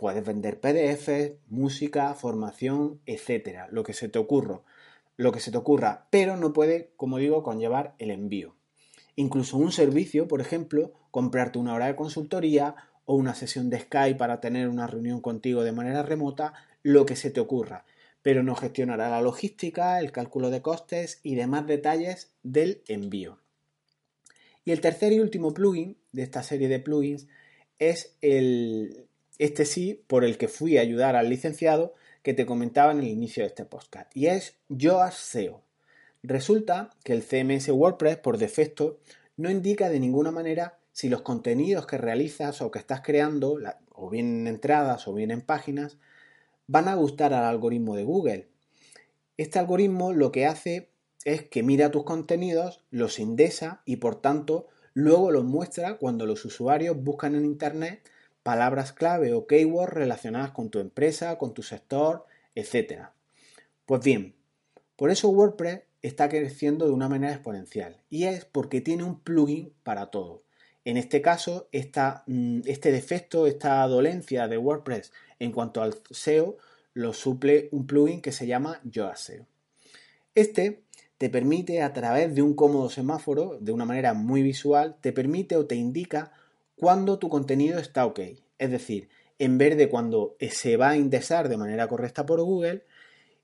Puedes 0.00 0.24
vender 0.24 0.60
PDFs, 0.60 1.32
música, 1.48 2.14
formación, 2.14 3.02
etcétera, 3.04 3.68
lo 3.70 3.82
que 3.82 3.92
se 3.92 4.08
te 4.08 4.18
ocurra. 4.18 4.62
lo 5.18 5.30
que 5.30 5.40
se 5.40 5.50
te 5.50 5.58
ocurra, 5.58 6.06
pero 6.08 6.38
no 6.38 6.54
puede, 6.54 6.94
como 6.96 7.18
digo, 7.18 7.42
conllevar 7.42 7.94
el 7.98 8.10
envío. 8.10 8.56
Incluso 9.14 9.58
un 9.58 9.72
servicio, 9.72 10.26
por 10.26 10.40
ejemplo, 10.40 10.94
comprarte 11.10 11.58
una 11.58 11.74
hora 11.74 11.84
de 11.84 11.96
consultoría 11.96 12.76
o 13.04 13.14
una 13.14 13.34
sesión 13.34 13.68
de 13.68 13.80
Skype 13.80 14.16
para 14.18 14.40
tener 14.40 14.70
una 14.70 14.86
reunión 14.86 15.20
contigo 15.20 15.64
de 15.64 15.72
manera 15.72 16.02
remota, 16.02 16.54
lo 16.82 17.04
que 17.04 17.16
se 17.16 17.30
te 17.30 17.40
ocurra, 17.40 17.84
pero 18.22 18.42
no 18.42 18.54
gestionará 18.54 19.10
la 19.10 19.20
logística, 19.20 20.00
el 20.00 20.12
cálculo 20.12 20.48
de 20.48 20.62
costes 20.62 21.20
y 21.22 21.34
demás 21.34 21.66
detalles 21.66 22.32
del 22.42 22.82
envío. 22.88 23.38
Y 24.64 24.70
el 24.70 24.80
tercer 24.80 25.12
y 25.12 25.20
último 25.20 25.52
plugin 25.52 25.98
de 26.12 26.22
esta 26.22 26.42
serie 26.42 26.68
de 26.68 26.80
plugins 26.80 27.28
es 27.78 28.16
el, 28.22 29.09
este 29.40 29.64
sí, 29.64 30.04
por 30.06 30.22
el 30.22 30.36
que 30.36 30.48
fui 30.48 30.76
a 30.76 30.82
ayudar 30.82 31.16
al 31.16 31.30
licenciado 31.30 31.94
que 32.22 32.34
te 32.34 32.44
comentaba 32.44 32.92
en 32.92 32.98
el 32.98 33.08
inicio 33.08 33.42
de 33.42 33.46
este 33.46 33.64
podcast, 33.64 34.14
y 34.14 34.26
es 34.26 34.58
Yoast 34.68 35.18
SEO. 35.18 35.62
Resulta 36.22 36.90
que 37.04 37.14
el 37.14 37.22
CMS 37.22 37.70
WordPress 37.70 38.18
por 38.18 38.36
defecto 38.36 38.98
no 39.38 39.50
indica 39.50 39.88
de 39.88 39.98
ninguna 39.98 40.30
manera 40.30 40.78
si 40.92 41.08
los 41.08 41.22
contenidos 41.22 41.86
que 41.86 41.96
realizas 41.96 42.60
o 42.60 42.70
que 42.70 42.78
estás 42.78 43.00
creando, 43.00 43.56
o 43.94 44.10
bien 44.10 44.40
en 44.40 44.46
entradas 44.46 45.08
o 45.08 45.14
bien 45.14 45.30
en 45.30 45.40
páginas, 45.40 45.96
van 46.66 46.88
a 46.88 46.94
gustar 46.94 47.32
al 47.32 47.44
algoritmo 47.44 47.96
de 47.96 48.04
Google. 48.04 48.48
Este 49.38 49.58
algoritmo 49.58 50.12
lo 50.12 50.32
que 50.32 50.44
hace 50.44 50.90
es 51.24 51.44
que 51.44 51.62
mira 51.62 51.90
tus 51.90 52.04
contenidos, 52.04 52.82
los 52.90 53.18
indesa 53.18 53.80
y 53.86 53.96
por 53.96 54.20
tanto 54.20 54.68
luego 54.92 55.30
los 55.30 55.44
muestra 55.44 55.96
cuando 55.96 56.26
los 56.26 56.44
usuarios 56.44 57.02
buscan 57.02 57.34
en 57.34 57.46
Internet 57.46 58.02
palabras 58.42 58.92
clave 58.92 59.34
o 59.34 59.46
keywords 59.46 59.92
relacionadas 59.92 60.50
con 60.50 60.70
tu 60.70 60.78
empresa, 60.78 61.38
con 61.38 61.54
tu 61.54 61.62
sector, 61.62 62.26
etc. 62.54 63.08
Pues 63.86 64.02
bien, 64.02 64.34
por 64.96 65.10
eso 65.10 65.28
WordPress 65.30 65.80
está 66.02 66.28
creciendo 66.28 66.86
de 66.86 66.92
una 66.92 67.08
manera 67.08 67.32
exponencial 67.32 67.96
y 68.08 68.24
es 68.24 68.44
porque 68.44 68.80
tiene 68.80 69.04
un 69.04 69.20
plugin 69.20 69.72
para 69.82 70.10
todo. 70.10 70.42
En 70.84 70.96
este 70.96 71.20
caso, 71.20 71.68
mm, 72.26 72.60
este 72.66 72.90
defecto, 72.90 73.46
esta 73.46 73.86
dolencia 73.86 74.48
de 74.48 74.58
WordPress 74.58 75.12
en 75.38 75.52
cuanto 75.52 75.82
al 75.82 75.94
SEO, 76.10 76.56
lo 76.94 77.12
suple 77.12 77.68
un 77.72 77.86
plugin 77.86 78.20
que 78.20 78.32
se 78.32 78.46
llama 78.46 78.80
Yoast 78.84 79.22
SEO. 79.24 79.46
Este 80.34 80.82
te 81.18 81.28
permite 81.28 81.82
a 81.82 81.92
través 81.92 82.34
de 82.34 82.40
un 82.40 82.54
cómodo 82.54 82.88
semáforo, 82.88 83.58
de 83.60 83.72
una 83.72 83.84
manera 83.84 84.14
muy 84.14 84.42
visual, 84.42 84.96
te 85.00 85.12
permite 85.12 85.56
o 85.56 85.66
te 85.66 85.74
indica 85.74 86.32
cuando 86.80 87.18
tu 87.18 87.28
contenido 87.28 87.78
está 87.78 88.06
ok. 88.06 88.20
Es 88.58 88.70
decir, 88.70 89.10
en 89.38 89.58
verde 89.58 89.90
cuando 89.90 90.34
se 90.50 90.78
va 90.78 90.90
a 90.90 90.96
indexar 90.96 91.50
de 91.50 91.58
manera 91.58 91.88
correcta 91.88 92.24
por 92.24 92.40
Google 92.40 92.84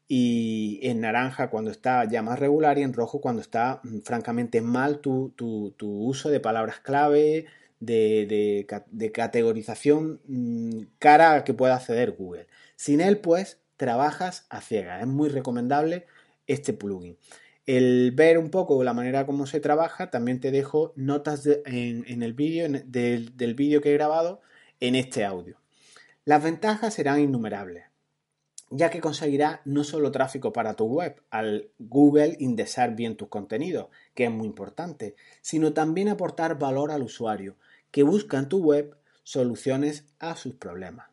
y 0.08 0.80
en 0.82 1.02
naranja 1.02 1.50
cuando 1.50 1.70
está 1.70 2.06
ya 2.06 2.22
más 2.22 2.38
regular 2.38 2.78
y 2.78 2.82
en 2.82 2.94
rojo 2.94 3.20
cuando 3.20 3.42
está 3.42 3.80
mm, 3.82 3.98
francamente 4.00 4.62
mal 4.62 5.00
tu, 5.00 5.34
uso 5.78 6.30
de 6.30 6.40
palabras 6.40 6.80
clave, 6.80 7.44
de, 7.78 8.66
categorización 9.12 10.22
mm, 10.26 10.80
cara 10.98 11.34
a 11.34 11.44
que 11.44 11.52
pueda 11.52 11.76
acceder 11.76 12.12
Google. 12.12 12.46
Sin 12.76 13.02
él, 13.02 13.18
pues, 13.18 13.60
trabajas 13.76 14.46
a 14.48 14.62
ciegas. 14.62 15.02
Es 15.02 15.08
muy 15.08 15.28
recomendable 15.28 16.06
este 16.46 16.72
plugin. 16.72 17.18
El 17.66 18.12
ver 18.12 18.38
un 18.38 18.50
poco 18.50 18.84
la 18.84 18.94
manera 18.94 19.26
como 19.26 19.46
se 19.46 19.58
trabaja, 19.58 20.08
también 20.10 20.40
te 20.40 20.52
dejo 20.52 20.92
notas 20.94 21.44
en, 21.64 22.22
el 22.22 22.32
vídeo, 22.32 22.68
del, 22.86 23.54
vídeo 23.54 23.80
que 23.80 23.90
he 23.90 23.94
grabado 23.94 24.40
en 24.78 24.94
este 24.94 25.24
audio. 25.24 25.58
Las 26.24 26.44
ventajas 26.44 26.94
serán 26.94 27.20
innumerables, 27.20 27.86
ya 28.70 28.88
que 28.90 29.00
conseguirás 29.00 29.60
no 29.64 29.82
solo 29.82 30.12
tráfico 30.12 30.52
para 30.52 30.74
tu 30.74 30.86
web, 30.86 31.20
al 31.30 31.70
Google 31.80 32.36
indexar 32.38 32.94
bien 32.94 33.16
tus 33.16 33.28
contenidos, 33.28 33.88
que 34.14 34.26
es 34.26 34.30
muy 34.30 34.46
importante, 34.46 35.16
sino 35.40 35.72
también 35.72 36.08
aportar 36.08 36.60
valor 36.60 36.92
al 36.92 37.02
usuario, 37.02 37.56
que 37.90 38.04
busca 38.04 38.38
en 38.38 38.48
tu 38.48 38.58
web 38.58 38.96
soluciones 39.24 40.04
a 40.20 40.36
sus 40.36 40.54
problemas. 40.54 41.08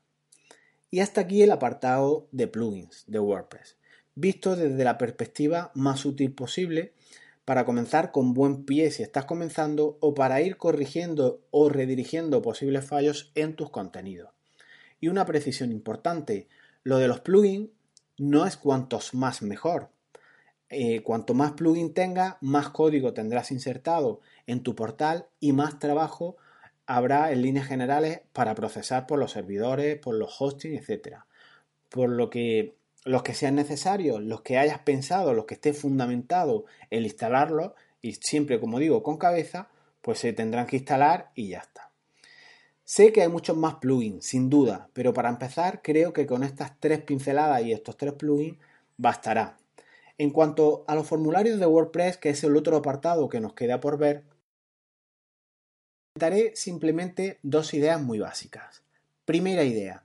Y 0.92 1.00
hasta 1.00 1.22
aquí 1.22 1.42
el 1.42 1.52
apartado 1.52 2.28
de 2.32 2.48
plugins 2.48 3.06
de 3.08 3.18
WordPress 3.18 3.78
visto 4.16 4.56
desde 4.56 4.84
la 4.84 4.98
perspectiva 4.98 5.72
más 5.74 6.06
útil 6.06 6.34
posible 6.34 6.94
para 7.46 7.66
comenzar 7.66 8.12
con 8.12 8.34
buen 8.34 8.66
pie 8.66 8.92
si 8.92 9.04
estás 9.04 9.26
comenzando 9.26 9.98
o 10.00 10.14
para 10.14 10.42
ir 10.42 10.58
corrigiendo 10.58 11.42
o 11.52 11.70
redirigiendo 11.70 12.42
posibles 12.42 12.86
fallos 12.86 13.32
en 13.36 13.56
tus 13.56 13.70
contenidos. 13.70 14.32
Y 15.00 15.10
una 15.10 15.26
precisión 15.26 15.72
importante, 15.72 16.48
lo 16.84 16.98
de 16.98 17.08
los 17.08 17.20
plugins 17.20 17.70
no 18.18 18.46
es 18.46 18.56
cuantos 18.56 19.14
más 19.14 19.42
mejor. 19.42 19.90
Eh, 20.70 21.04
cuanto 21.04 21.34
más 21.34 21.52
plugin 21.52 21.94
tengas, 21.94 22.36
más 22.42 22.70
código 22.70 23.14
tendrás 23.14 23.52
insertado 23.52 24.22
en 24.48 24.64
tu 24.64 24.76
portal 24.76 25.28
y 25.40 25.52
más 25.52 25.80
trabajo 25.80 26.38
habrá 26.86 27.32
en 27.32 27.42
líneas 27.42 27.68
generales 27.68 28.22
para 28.34 28.56
procesar 28.56 29.06
por 29.06 29.20
los 29.20 29.32
servidores, 29.32 30.00
por 30.00 30.16
los 30.16 30.36
hosting, 30.40 30.76
etc. 30.76 31.18
Por 31.90 32.10
lo 32.10 32.30
que 32.30 32.76
los 33.06 33.24
que 33.24 33.34
sean 33.34 33.56
necesarios, 33.56 34.22
los 34.22 34.42
que 34.42 34.58
hayas 34.58 34.80
pensado, 34.80 35.34
los 35.34 35.46
que 35.46 35.56
esté 35.56 35.74
fundamentado 35.74 36.66
el 36.90 37.04
instalarlo 37.04 37.76
y 38.02 38.14
siempre, 38.16 38.60
como 38.60 38.80
digo, 38.80 39.04
con 39.04 39.18
cabeza, 39.18 39.70
pues 40.02 40.20
se 40.20 40.34
tendrán 40.34 40.68
que 40.68 40.78
instalar 40.78 41.32
y 41.36 41.50
ya 41.50 41.60
está. 41.60 41.92
Sé 42.84 43.14
que 43.14 43.22
hay 43.22 43.30
muchos 43.30 43.56
más 43.56 43.76
plugins, 43.76 44.26
sin 44.26 44.50
duda, 44.50 44.90
pero 44.94 45.14
para 45.14 45.30
empezar 45.30 45.82
creo 45.82 46.12
que 46.12 46.28
con 46.28 46.44
estas 46.44 46.80
tres 46.80 47.02
pinceladas 47.02 47.64
y 47.64 47.72
estos 47.72 47.98
tres 47.98 48.14
plugins 48.14 48.58
bastará. 48.98 49.58
En 50.18 50.32
cuanto 50.32 50.84
a 50.88 50.96
los 50.96 51.08
formularios 51.08 51.60
de 51.60 51.66
WordPress, 51.66 52.18
que 52.18 52.30
es 52.30 52.44
el 52.44 52.56
otro 52.56 52.78
apartado 52.78 53.30
que 53.30 53.40
nos 53.40 53.54
queda 53.54 53.80
por 53.80 53.98
ver, 53.98 54.26
comentaré 56.14 56.56
simplemente 56.56 57.40
dos 57.42 57.74
ideas 57.74 58.02
muy 58.02 58.20
básicas. 58.20 58.84
Primera 59.26 59.64
idea, 59.64 60.04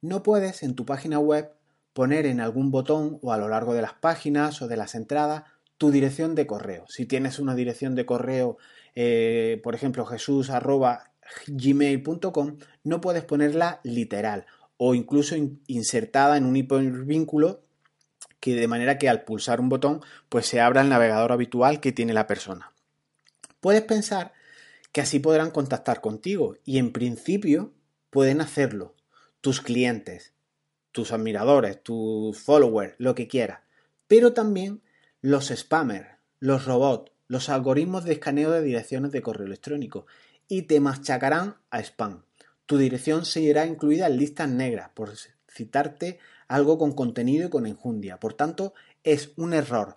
no 0.00 0.22
puedes 0.22 0.62
en 0.62 0.74
tu 0.74 0.84
página 0.84 1.18
web 1.18 1.53
poner 1.94 2.26
en 2.26 2.40
algún 2.40 2.70
botón 2.70 3.18
o 3.22 3.32
a 3.32 3.38
lo 3.38 3.48
largo 3.48 3.72
de 3.72 3.80
las 3.80 3.94
páginas 3.94 4.60
o 4.60 4.68
de 4.68 4.76
las 4.76 4.94
entradas 4.94 5.44
tu 5.78 5.90
dirección 5.90 6.34
de 6.34 6.46
correo. 6.46 6.84
Si 6.88 7.06
tienes 7.06 7.38
una 7.38 7.54
dirección 7.54 7.94
de 7.94 8.04
correo, 8.04 8.58
eh, 8.94 9.62
por 9.62 9.74
ejemplo, 9.74 10.04
jesús.gmail.com, 10.04 12.58
no 12.84 13.00
puedes 13.00 13.24
ponerla 13.24 13.80
literal 13.82 14.44
o 14.76 14.94
incluso 14.94 15.34
insertada 15.66 16.36
en 16.36 16.44
un 16.44 16.54
hipervínculo 16.56 17.64
que 18.40 18.54
de 18.54 18.68
manera 18.68 18.98
que 18.98 19.08
al 19.08 19.24
pulsar 19.24 19.58
un 19.60 19.70
botón 19.70 20.02
pues 20.28 20.46
se 20.46 20.60
abra 20.60 20.82
el 20.82 20.90
navegador 20.90 21.32
habitual 21.32 21.80
que 21.80 21.92
tiene 21.92 22.12
la 22.12 22.26
persona. 22.26 22.72
Puedes 23.60 23.82
pensar 23.82 24.32
que 24.92 25.00
así 25.00 25.18
podrán 25.18 25.50
contactar 25.50 26.00
contigo 26.00 26.56
y 26.64 26.78
en 26.78 26.92
principio 26.92 27.72
pueden 28.10 28.40
hacerlo 28.40 28.94
tus 29.40 29.60
clientes, 29.60 30.34
tus 30.94 31.12
admiradores, 31.12 31.82
tus 31.82 32.38
followers, 32.38 32.94
lo 32.98 33.16
que 33.16 33.26
quieras. 33.26 33.62
Pero 34.06 34.32
también 34.32 34.80
los 35.20 35.48
spammers, 35.48 36.06
los 36.38 36.66
robots, 36.66 37.10
los 37.26 37.48
algoritmos 37.48 38.04
de 38.04 38.12
escaneo 38.12 38.52
de 38.52 38.62
direcciones 38.62 39.10
de 39.10 39.20
correo 39.20 39.44
electrónico 39.44 40.06
y 40.46 40.62
te 40.62 40.78
machacarán 40.78 41.56
a 41.70 41.80
spam. 41.80 42.22
Tu 42.66 42.78
dirección 42.78 43.24
seguirá 43.24 43.66
incluida 43.66 44.06
en 44.06 44.18
listas 44.18 44.48
negras, 44.48 44.90
por 44.94 45.10
citarte 45.52 46.20
algo 46.46 46.78
con 46.78 46.92
contenido 46.92 47.48
y 47.48 47.50
con 47.50 47.66
enjundia. 47.66 48.20
Por 48.20 48.34
tanto, 48.34 48.72
es 49.02 49.32
un 49.36 49.52
error 49.52 49.96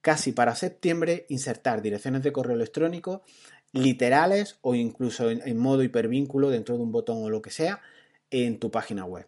casi 0.00 0.32
para 0.32 0.54
septiembre 0.54 1.26
insertar 1.28 1.82
direcciones 1.82 2.22
de 2.22 2.32
correo 2.32 2.56
electrónico 2.56 3.22
literales 3.72 4.56
o 4.62 4.74
incluso 4.74 5.28
en 5.30 5.58
modo 5.58 5.82
hipervínculo 5.82 6.48
dentro 6.48 6.78
de 6.78 6.82
un 6.84 6.90
botón 6.90 7.22
o 7.22 7.28
lo 7.28 7.42
que 7.42 7.50
sea 7.50 7.82
en 8.30 8.58
tu 8.58 8.70
página 8.70 9.04
web. 9.04 9.26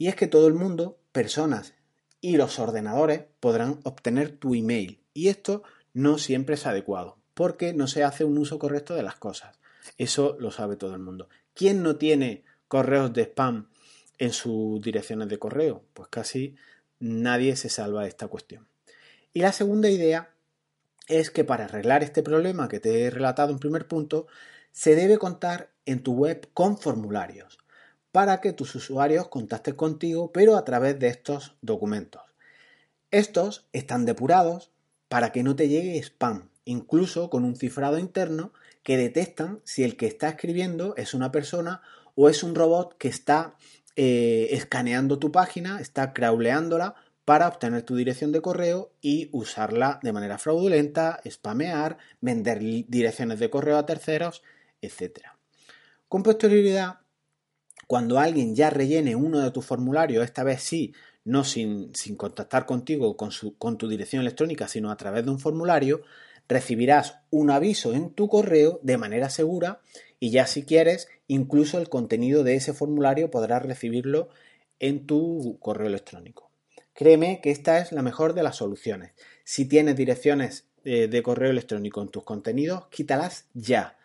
Y 0.00 0.08
es 0.08 0.16
que 0.16 0.28
todo 0.28 0.46
el 0.46 0.54
mundo, 0.54 0.98
personas 1.12 1.74
y 2.22 2.38
los 2.38 2.58
ordenadores 2.58 3.24
podrán 3.38 3.80
obtener 3.84 4.30
tu 4.30 4.54
email. 4.54 4.98
Y 5.12 5.28
esto 5.28 5.62
no 5.92 6.16
siempre 6.16 6.54
es 6.54 6.66
adecuado, 6.66 7.18
porque 7.34 7.74
no 7.74 7.86
se 7.86 8.02
hace 8.02 8.24
un 8.24 8.38
uso 8.38 8.58
correcto 8.58 8.94
de 8.94 9.02
las 9.02 9.16
cosas. 9.16 9.58
Eso 9.98 10.38
lo 10.40 10.52
sabe 10.52 10.76
todo 10.76 10.94
el 10.94 11.02
mundo. 11.02 11.28
¿Quién 11.52 11.82
no 11.82 11.96
tiene 11.96 12.44
correos 12.66 13.12
de 13.12 13.24
spam 13.24 13.68
en 14.16 14.32
sus 14.32 14.80
direcciones 14.80 15.28
de 15.28 15.38
correo? 15.38 15.84
Pues 15.92 16.08
casi 16.08 16.56
nadie 16.98 17.54
se 17.56 17.68
salva 17.68 18.04
de 18.04 18.08
esta 18.08 18.28
cuestión. 18.28 18.66
Y 19.34 19.40
la 19.40 19.52
segunda 19.52 19.90
idea 19.90 20.30
es 21.08 21.30
que 21.30 21.44
para 21.44 21.66
arreglar 21.66 22.02
este 22.02 22.22
problema 22.22 22.68
que 22.68 22.80
te 22.80 23.02
he 23.02 23.10
relatado 23.10 23.52
en 23.52 23.58
primer 23.58 23.86
punto, 23.86 24.28
se 24.72 24.94
debe 24.94 25.18
contar 25.18 25.72
en 25.84 26.02
tu 26.02 26.14
web 26.14 26.48
con 26.54 26.78
formularios 26.78 27.59
para 28.12 28.40
que 28.40 28.52
tus 28.52 28.74
usuarios 28.74 29.28
contacten 29.28 29.74
contigo, 29.74 30.32
pero 30.32 30.56
a 30.56 30.64
través 30.64 30.98
de 30.98 31.08
estos 31.08 31.56
documentos. 31.62 32.22
Estos 33.10 33.66
están 33.72 34.04
depurados 34.04 34.70
para 35.08 35.32
que 35.32 35.42
no 35.42 35.56
te 35.56 35.68
llegue 35.68 35.98
spam, 35.98 36.50
incluso 36.64 37.30
con 37.30 37.44
un 37.44 37.56
cifrado 37.56 37.98
interno 37.98 38.52
que 38.82 38.96
detectan 38.96 39.60
si 39.64 39.82
el 39.84 39.96
que 39.96 40.06
está 40.06 40.28
escribiendo 40.28 40.94
es 40.96 41.14
una 41.14 41.32
persona 41.32 41.82
o 42.14 42.28
es 42.28 42.42
un 42.42 42.54
robot 42.54 42.96
que 42.98 43.08
está 43.08 43.56
eh, 43.96 44.48
escaneando 44.52 45.18
tu 45.18 45.32
página, 45.32 45.80
está 45.80 46.12
crawleándola 46.12 46.94
para 47.24 47.48
obtener 47.48 47.82
tu 47.82 47.96
dirección 47.96 48.32
de 48.32 48.40
correo 48.40 48.92
y 49.00 49.28
usarla 49.32 50.00
de 50.02 50.12
manera 50.12 50.38
fraudulenta, 50.38 51.20
spamear, 51.28 51.98
vender 52.20 52.58
direcciones 52.60 53.38
de 53.38 53.50
correo 53.50 53.76
a 53.76 53.86
terceros, 53.86 54.42
etc. 54.80 55.20
Con 56.08 56.22
posterioridad, 56.22 57.00
cuando 57.90 58.20
alguien 58.20 58.54
ya 58.54 58.70
rellene 58.70 59.16
uno 59.16 59.40
de 59.40 59.50
tus 59.50 59.66
formularios, 59.66 60.22
esta 60.22 60.44
vez 60.44 60.62
sí, 60.62 60.94
no 61.24 61.42
sin, 61.42 61.90
contactar 62.16 62.64
contigo 62.64 63.16
con, 63.16 63.30
con 63.58 63.78
tu 63.78 63.88
dirección 63.88 64.22
electrónica, 64.22 64.68
sino 64.68 64.92
a 64.92 64.96
través 64.96 65.24
de 65.24 65.32
un 65.32 65.40
formulario, 65.40 66.02
recibirás 66.46 67.16
un 67.30 67.50
aviso 67.50 67.92
en 67.92 68.10
tu 68.10 68.28
correo 68.28 68.78
de 68.84 68.96
manera 68.96 69.28
segura 69.28 69.80
y 70.20 70.30
ya 70.30 70.46
si 70.46 70.62
quieres, 70.62 71.08
incluso 71.26 71.78
el 71.78 71.88
contenido 71.88 72.44
de 72.44 72.54
ese 72.54 72.74
formulario 72.74 73.28
podrás 73.28 73.64
recibirlo 73.64 74.28
en 74.78 75.04
tu 75.04 75.58
correo 75.58 75.88
electrónico. 75.88 76.48
Créeme 76.94 77.40
que 77.42 77.50
esta 77.50 77.80
es 77.80 77.90
la 77.90 78.02
mejor 78.02 78.34
de 78.34 78.44
las 78.44 78.54
soluciones. 78.54 79.14
Si 79.42 79.64
tienes 79.64 79.96
direcciones 79.96 80.68
eh, 80.84 81.08
de 81.08 81.22
correo 81.24 81.50
electrónico 81.50 82.02
en 82.02 82.10
tus 82.10 82.22
contenidos, 82.22 82.86
quítalas 82.86 83.46
ya. 83.52 83.98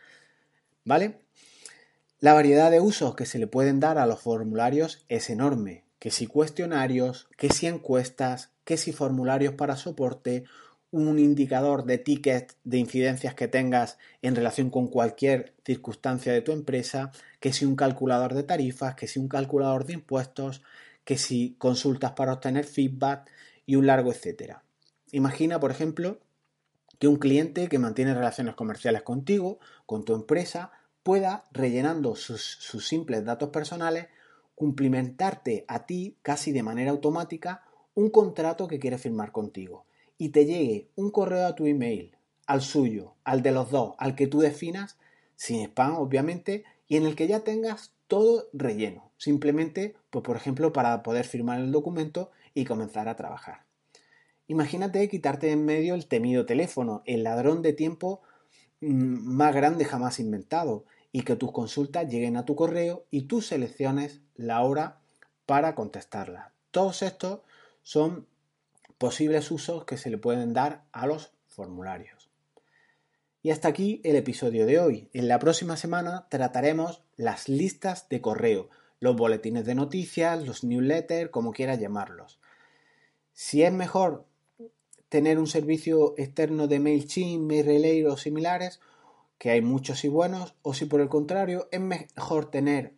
¿Vale? 0.86 1.20
La 2.22 2.34
variedad 2.34 2.72
de 2.72 2.80
usos 2.80 3.14
que 3.16 3.26
se 3.26 3.40
le 3.40 3.48
pueden 3.48 3.82
dar 3.82 3.98
a 3.98 4.06
los 4.06 4.22
formularios 4.22 5.04
es 5.10 5.30
enorme. 5.30 5.84
Que 6.00 6.12
si 6.12 6.28
cuestionarios, 6.28 7.28
que 7.38 7.50
si 7.50 7.68
encuestas, 7.68 8.52
que 8.64 8.78
si 8.78 8.94
formularios 8.94 9.56
para 9.56 9.76
soporte, 9.76 10.46
un 10.92 11.20
indicador 11.20 11.84
de 11.84 11.98
tickets 11.98 12.56
de 12.64 12.78
incidencias 12.78 13.36
que 13.36 13.50
tengas 13.50 13.98
en 14.22 14.34
relación 14.34 14.70
con 14.70 14.88
cualquier 14.88 15.54
circunstancia 15.66 16.32
de 16.32 16.42
tu 16.42 16.54
empresa, 16.54 17.12
que 17.42 17.52
si 17.52 17.66
un 17.66 17.76
calculador 17.76 18.34
de 18.34 18.44
tarifas, 18.44 18.96
que 18.96 19.10
si 19.10 19.20
un 19.20 19.28
calculador 19.28 19.86
de 19.86 19.94
impuestos, 19.94 20.62
que 21.04 21.18
si 21.18 21.56
consultas 21.58 22.14
para 22.14 22.32
obtener 22.32 22.64
feedback 22.64 23.30
y 23.66 23.76
un 23.76 23.88
largo 23.88 24.14
etcétera. 24.14 24.64
Imagina, 25.12 25.60
por 25.60 25.72
ejemplo, 25.72 26.20
que 26.98 27.10
un 27.10 27.18
cliente 27.18 27.68
que 27.68 27.78
mantiene 27.78 28.14
relaciones 28.14 28.56
comerciales 28.56 29.02
contigo, 29.02 29.60
con 29.86 30.06
tu 30.06 30.16
empresa, 30.16 30.72
pueda, 31.06 31.44
rellenando 31.52 32.16
sus, 32.16 32.58
simples 32.84 33.24
datos 33.24 33.50
personales, 33.50 34.08
cumplimentarte 34.56 35.64
a 35.68 35.86
ti 35.86 36.18
casi 36.24 36.52
de 36.52 36.64
manera 36.64 36.90
automática 36.90 37.64
un 37.94 38.10
contrato 38.10 38.68
que 38.68 38.80
quiere 38.80 38.98
firmar 38.98 39.32
contigo. 39.32 39.86
Y 40.18 40.30
te 40.30 40.48
llegue 40.48 40.90
un 40.96 41.12
correo 41.12 41.46
a 41.46 41.54
tu 41.54 41.68
email, 41.68 42.18
al 42.48 42.64
suyo, 42.64 43.14
al 43.24 43.44
de 43.44 43.52
los 43.52 43.70
dos, 43.70 43.94
al 44.00 44.16
que 44.16 44.26
tú 44.26 44.40
definas, 44.40 44.98
sin 45.36 45.62
spam 45.68 45.94
obviamente, 45.98 46.64
y 46.88 46.98
en 46.98 47.06
el 47.06 47.16
que 47.16 47.28
ya 47.28 47.42
tengas 47.42 47.94
todo 48.08 48.48
relleno, 48.52 49.12
simplemente, 49.18 49.94
pues 50.10 50.24
por 50.24 50.38
ejemplo, 50.38 50.74
para 50.74 51.04
poder 51.04 51.26
firmar 51.26 51.60
el 51.60 51.72
documento 51.72 52.32
y 52.56 52.66
comenzar 52.66 53.10
a 53.10 53.16
trabajar. 53.16 53.66
Imagínate 54.48 55.08
quitarte 55.08 55.52
en 55.52 55.66
medio 55.66 55.94
el 55.94 56.08
temido 56.08 56.48
teléfono, 56.48 57.04
el 57.06 57.22
ladrón 57.22 57.62
de 57.62 57.74
tiempo 57.74 58.24
mm, 58.82 59.36
más 59.36 59.54
grande 59.54 59.86
jamás 59.86 60.20
inventado, 60.20 60.86
y 61.16 61.22
que 61.22 61.38
tus 61.38 61.54
consultas 61.54 62.10
lleguen 62.10 62.36
a 62.36 62.44
tu 62.44 62.58
correo 62.58 63.06
y 63.10 63.22
tú 63.22 63.42
selecciones 63.42 64.20
la 64.36 64.62
hora 64.64 65.00
para 65.46 65.74
contestarla. 65.74 66.52
Todos 66.72 67.04
estos 67.04 67.40
son 67.84 68.28
posibles 68.98 69.50
usos 69.50 69.86
que 69.86 69.96
se 69.96 70.10
le 70.10 70.18
pueden 70.18 70.52
dar 70.52 70.84
a 70.92 71.08
los 71.08 71.32
formularios. 71.48 72.30
Y 73.42 73.52
hasta 73.52 73.70
aquí 73.70 74.02
el 74.04 74.18
episodio 74.18 74.66
de 74.66 74.78
hoy. 74.78 75.10
En 75.14 75.30
la 75.30 75.40
próxima 75.40 75.78
semana 75.78 76.28
trataremos 76.28 77.02
las 77.16 77.48
listas 77.48 78.10
de 78.10 78.20
correo, 78.20 78.70
los 79.00 79.16
boletines 79.16 79.64
de 79.64 79.76
noticias, 79.76 80.46
los 80.46 80.66
newsletters, 80.66 81.32
como 81.32 81.54
quieras 81.54 81.80
llamarlos. 81.80 82.42
Si 83.32 83.64
es 83.64 83.72
mejor 83.72 84.26
tener 85.08 85.40
un 85.40 85.48
servicio 85.48 86.14
externo 86.18 86.68
de 86.68 86.82
MailChimp, 86.82 87.50
MailRelay 87.50 88.04
o 88.04 88.18
similares, 88.18 88.82
que 89.38 89.52
hay 89.52 89.62
muchos 89.62 90.04
y 90.06 90.08
buenos, 90.08 90.56
o 90.62 90.74
si 90.74 90.86
por 90.86 91.02
el 91.02 91.10
contrario 91.10 91.68
es 91.72 91.80
mejor 91.80 92.50
tener 92.50 92.94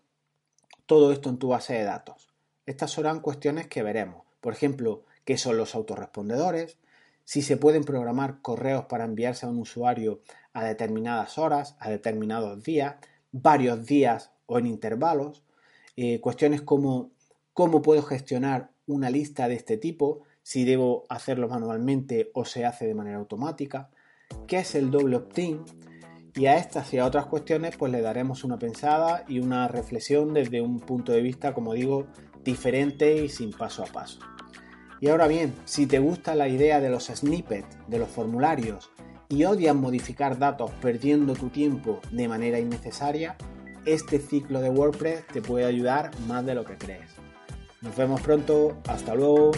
todo 0.86 1.12
esto 1.12 1.30
en 1.30 1.38
tu 1.38 1.50
base 1.50 1.74
de 1.74 1.84
datos. 1.84 2.30
Estas 2.66 2.92
serán 2.92 3.22
cuestiones 3.22 3.68
que 3.68 3.84
veremos. 3.84 4.24
Por 4.42 4.54
ejemplo, 4.54 5.04
qué 5.26 5.38
son 5.38 5.58
los 5.58 5.76
autorrespondedores, 5.76 6.78
si 7.24 7.42
se 7.42 7.58
pueden 7.58 7.84
programar 7.84 8.42
correos 8.42 8.86
para 8.86 9.04
enviarse 9.04 9.46
a 9.46 9.50
un 9.50 9.60
usuario 9.60 10.22
a 10.54 10.64
determinadas 10.64 11.38
horas, 11.38 11.76
a 11.80 11.90
determinados 11.90 12.64
días, 12.64 12.96
varios 13.32 13.86
días 13.86 14.32
o 14.46 14.60
en 14.60 14.68
intervalos, 14.68 15.44
eh, 15.98 16.22
cuestiones 16.22 16.62
como 16.62 17.12
cómo 17.52 17.82
puedo 17.82 18.02
gestionar 18.04 18.72
una 18.86 19.10
lista 19.10 19.48
de 19.48 19.56
este 19.56 19.78
tipo, 19.78 20.22
si 20.44 20.64
debo 20.64 21.04
hacerlo 21.10 21.50
manualmente 21.50 22.32
o 22.34 22.46
se 22.46 22.66
hace 22.66 22.86
de 22.86 22.94
manera 22.94 23.18
automática, 23.18 23.90
qué 24.48 24.60
es 24.60 24.76
el 24.76 24.92
doble 24.92 25.18
opt-in, 25.18 25.66
y 26.38 26.46
a 26.46 26.58
estas 26.58 26.94
y 26.94 27.00
a 27.00 27.06
otras 27.06 27.26
cuestiones 27.26 27.76
pues 27.76 27.92
le 27.92 28.00
daremos 28.02 28.44
una 28.44 28.60
pensada 28.60 29.26
y 29.28 29.40
una 29.40 29.68
reflexión 29.68 30.36
desde 30.36 30.62
un 30.62 30.80
punto 30.80 31.12
de 31.12 31.22
vista, 31.22 31.54
como 31.56 31.74
digo, 31.74 32.06
diferente 32.44 33.24
y 33.24 33.30
sin 33.30 33.52
paso 33.52 33.84
a 33.84 33.88
paso. 33.88 34.20
Y 35.02 35.10
ahora 35.10 35.28
bien, 35.28 35.54
si 35.66 35.88
te 35.88 35.98
gusta 35.98 36.36
la 36.36 36.48
idea 36.48 36.80
de 36.80 36.90
los 36.90 37.08
snippets, 37.08 37.78
de 37.88 37.98
los 37.98 38.10
formularios, 38.10 38.92
y 39.30 39.44
odias 39.44 39.76
modificar 39.76 40.38
datos 40.38 40.72
perdiendo 40.80 41.34
tu 41.34 41.50
tiempo 41.50 42.00
de 42.12 42.28
manera 42.28 42.60
innecesaria, 42.60 43.36
este 43.86 44.20
ciclo 44.20 44.62
de 44.62 44.70
WordPress 44.70 45.26
te 45.28 45.42
puede 45.42 45.66
ayudar 45.66 46.12
más 46.28 46.46
de 46.46 46.56
lo 46.56 46.66
que 46.66 46.78
crees. 46.78 47.12
Nos 47.82 47.96
vemos 47.96 48.22
pronto, 48.22 48.78
hasta 48.88 49.16
luego. 49.16 49.52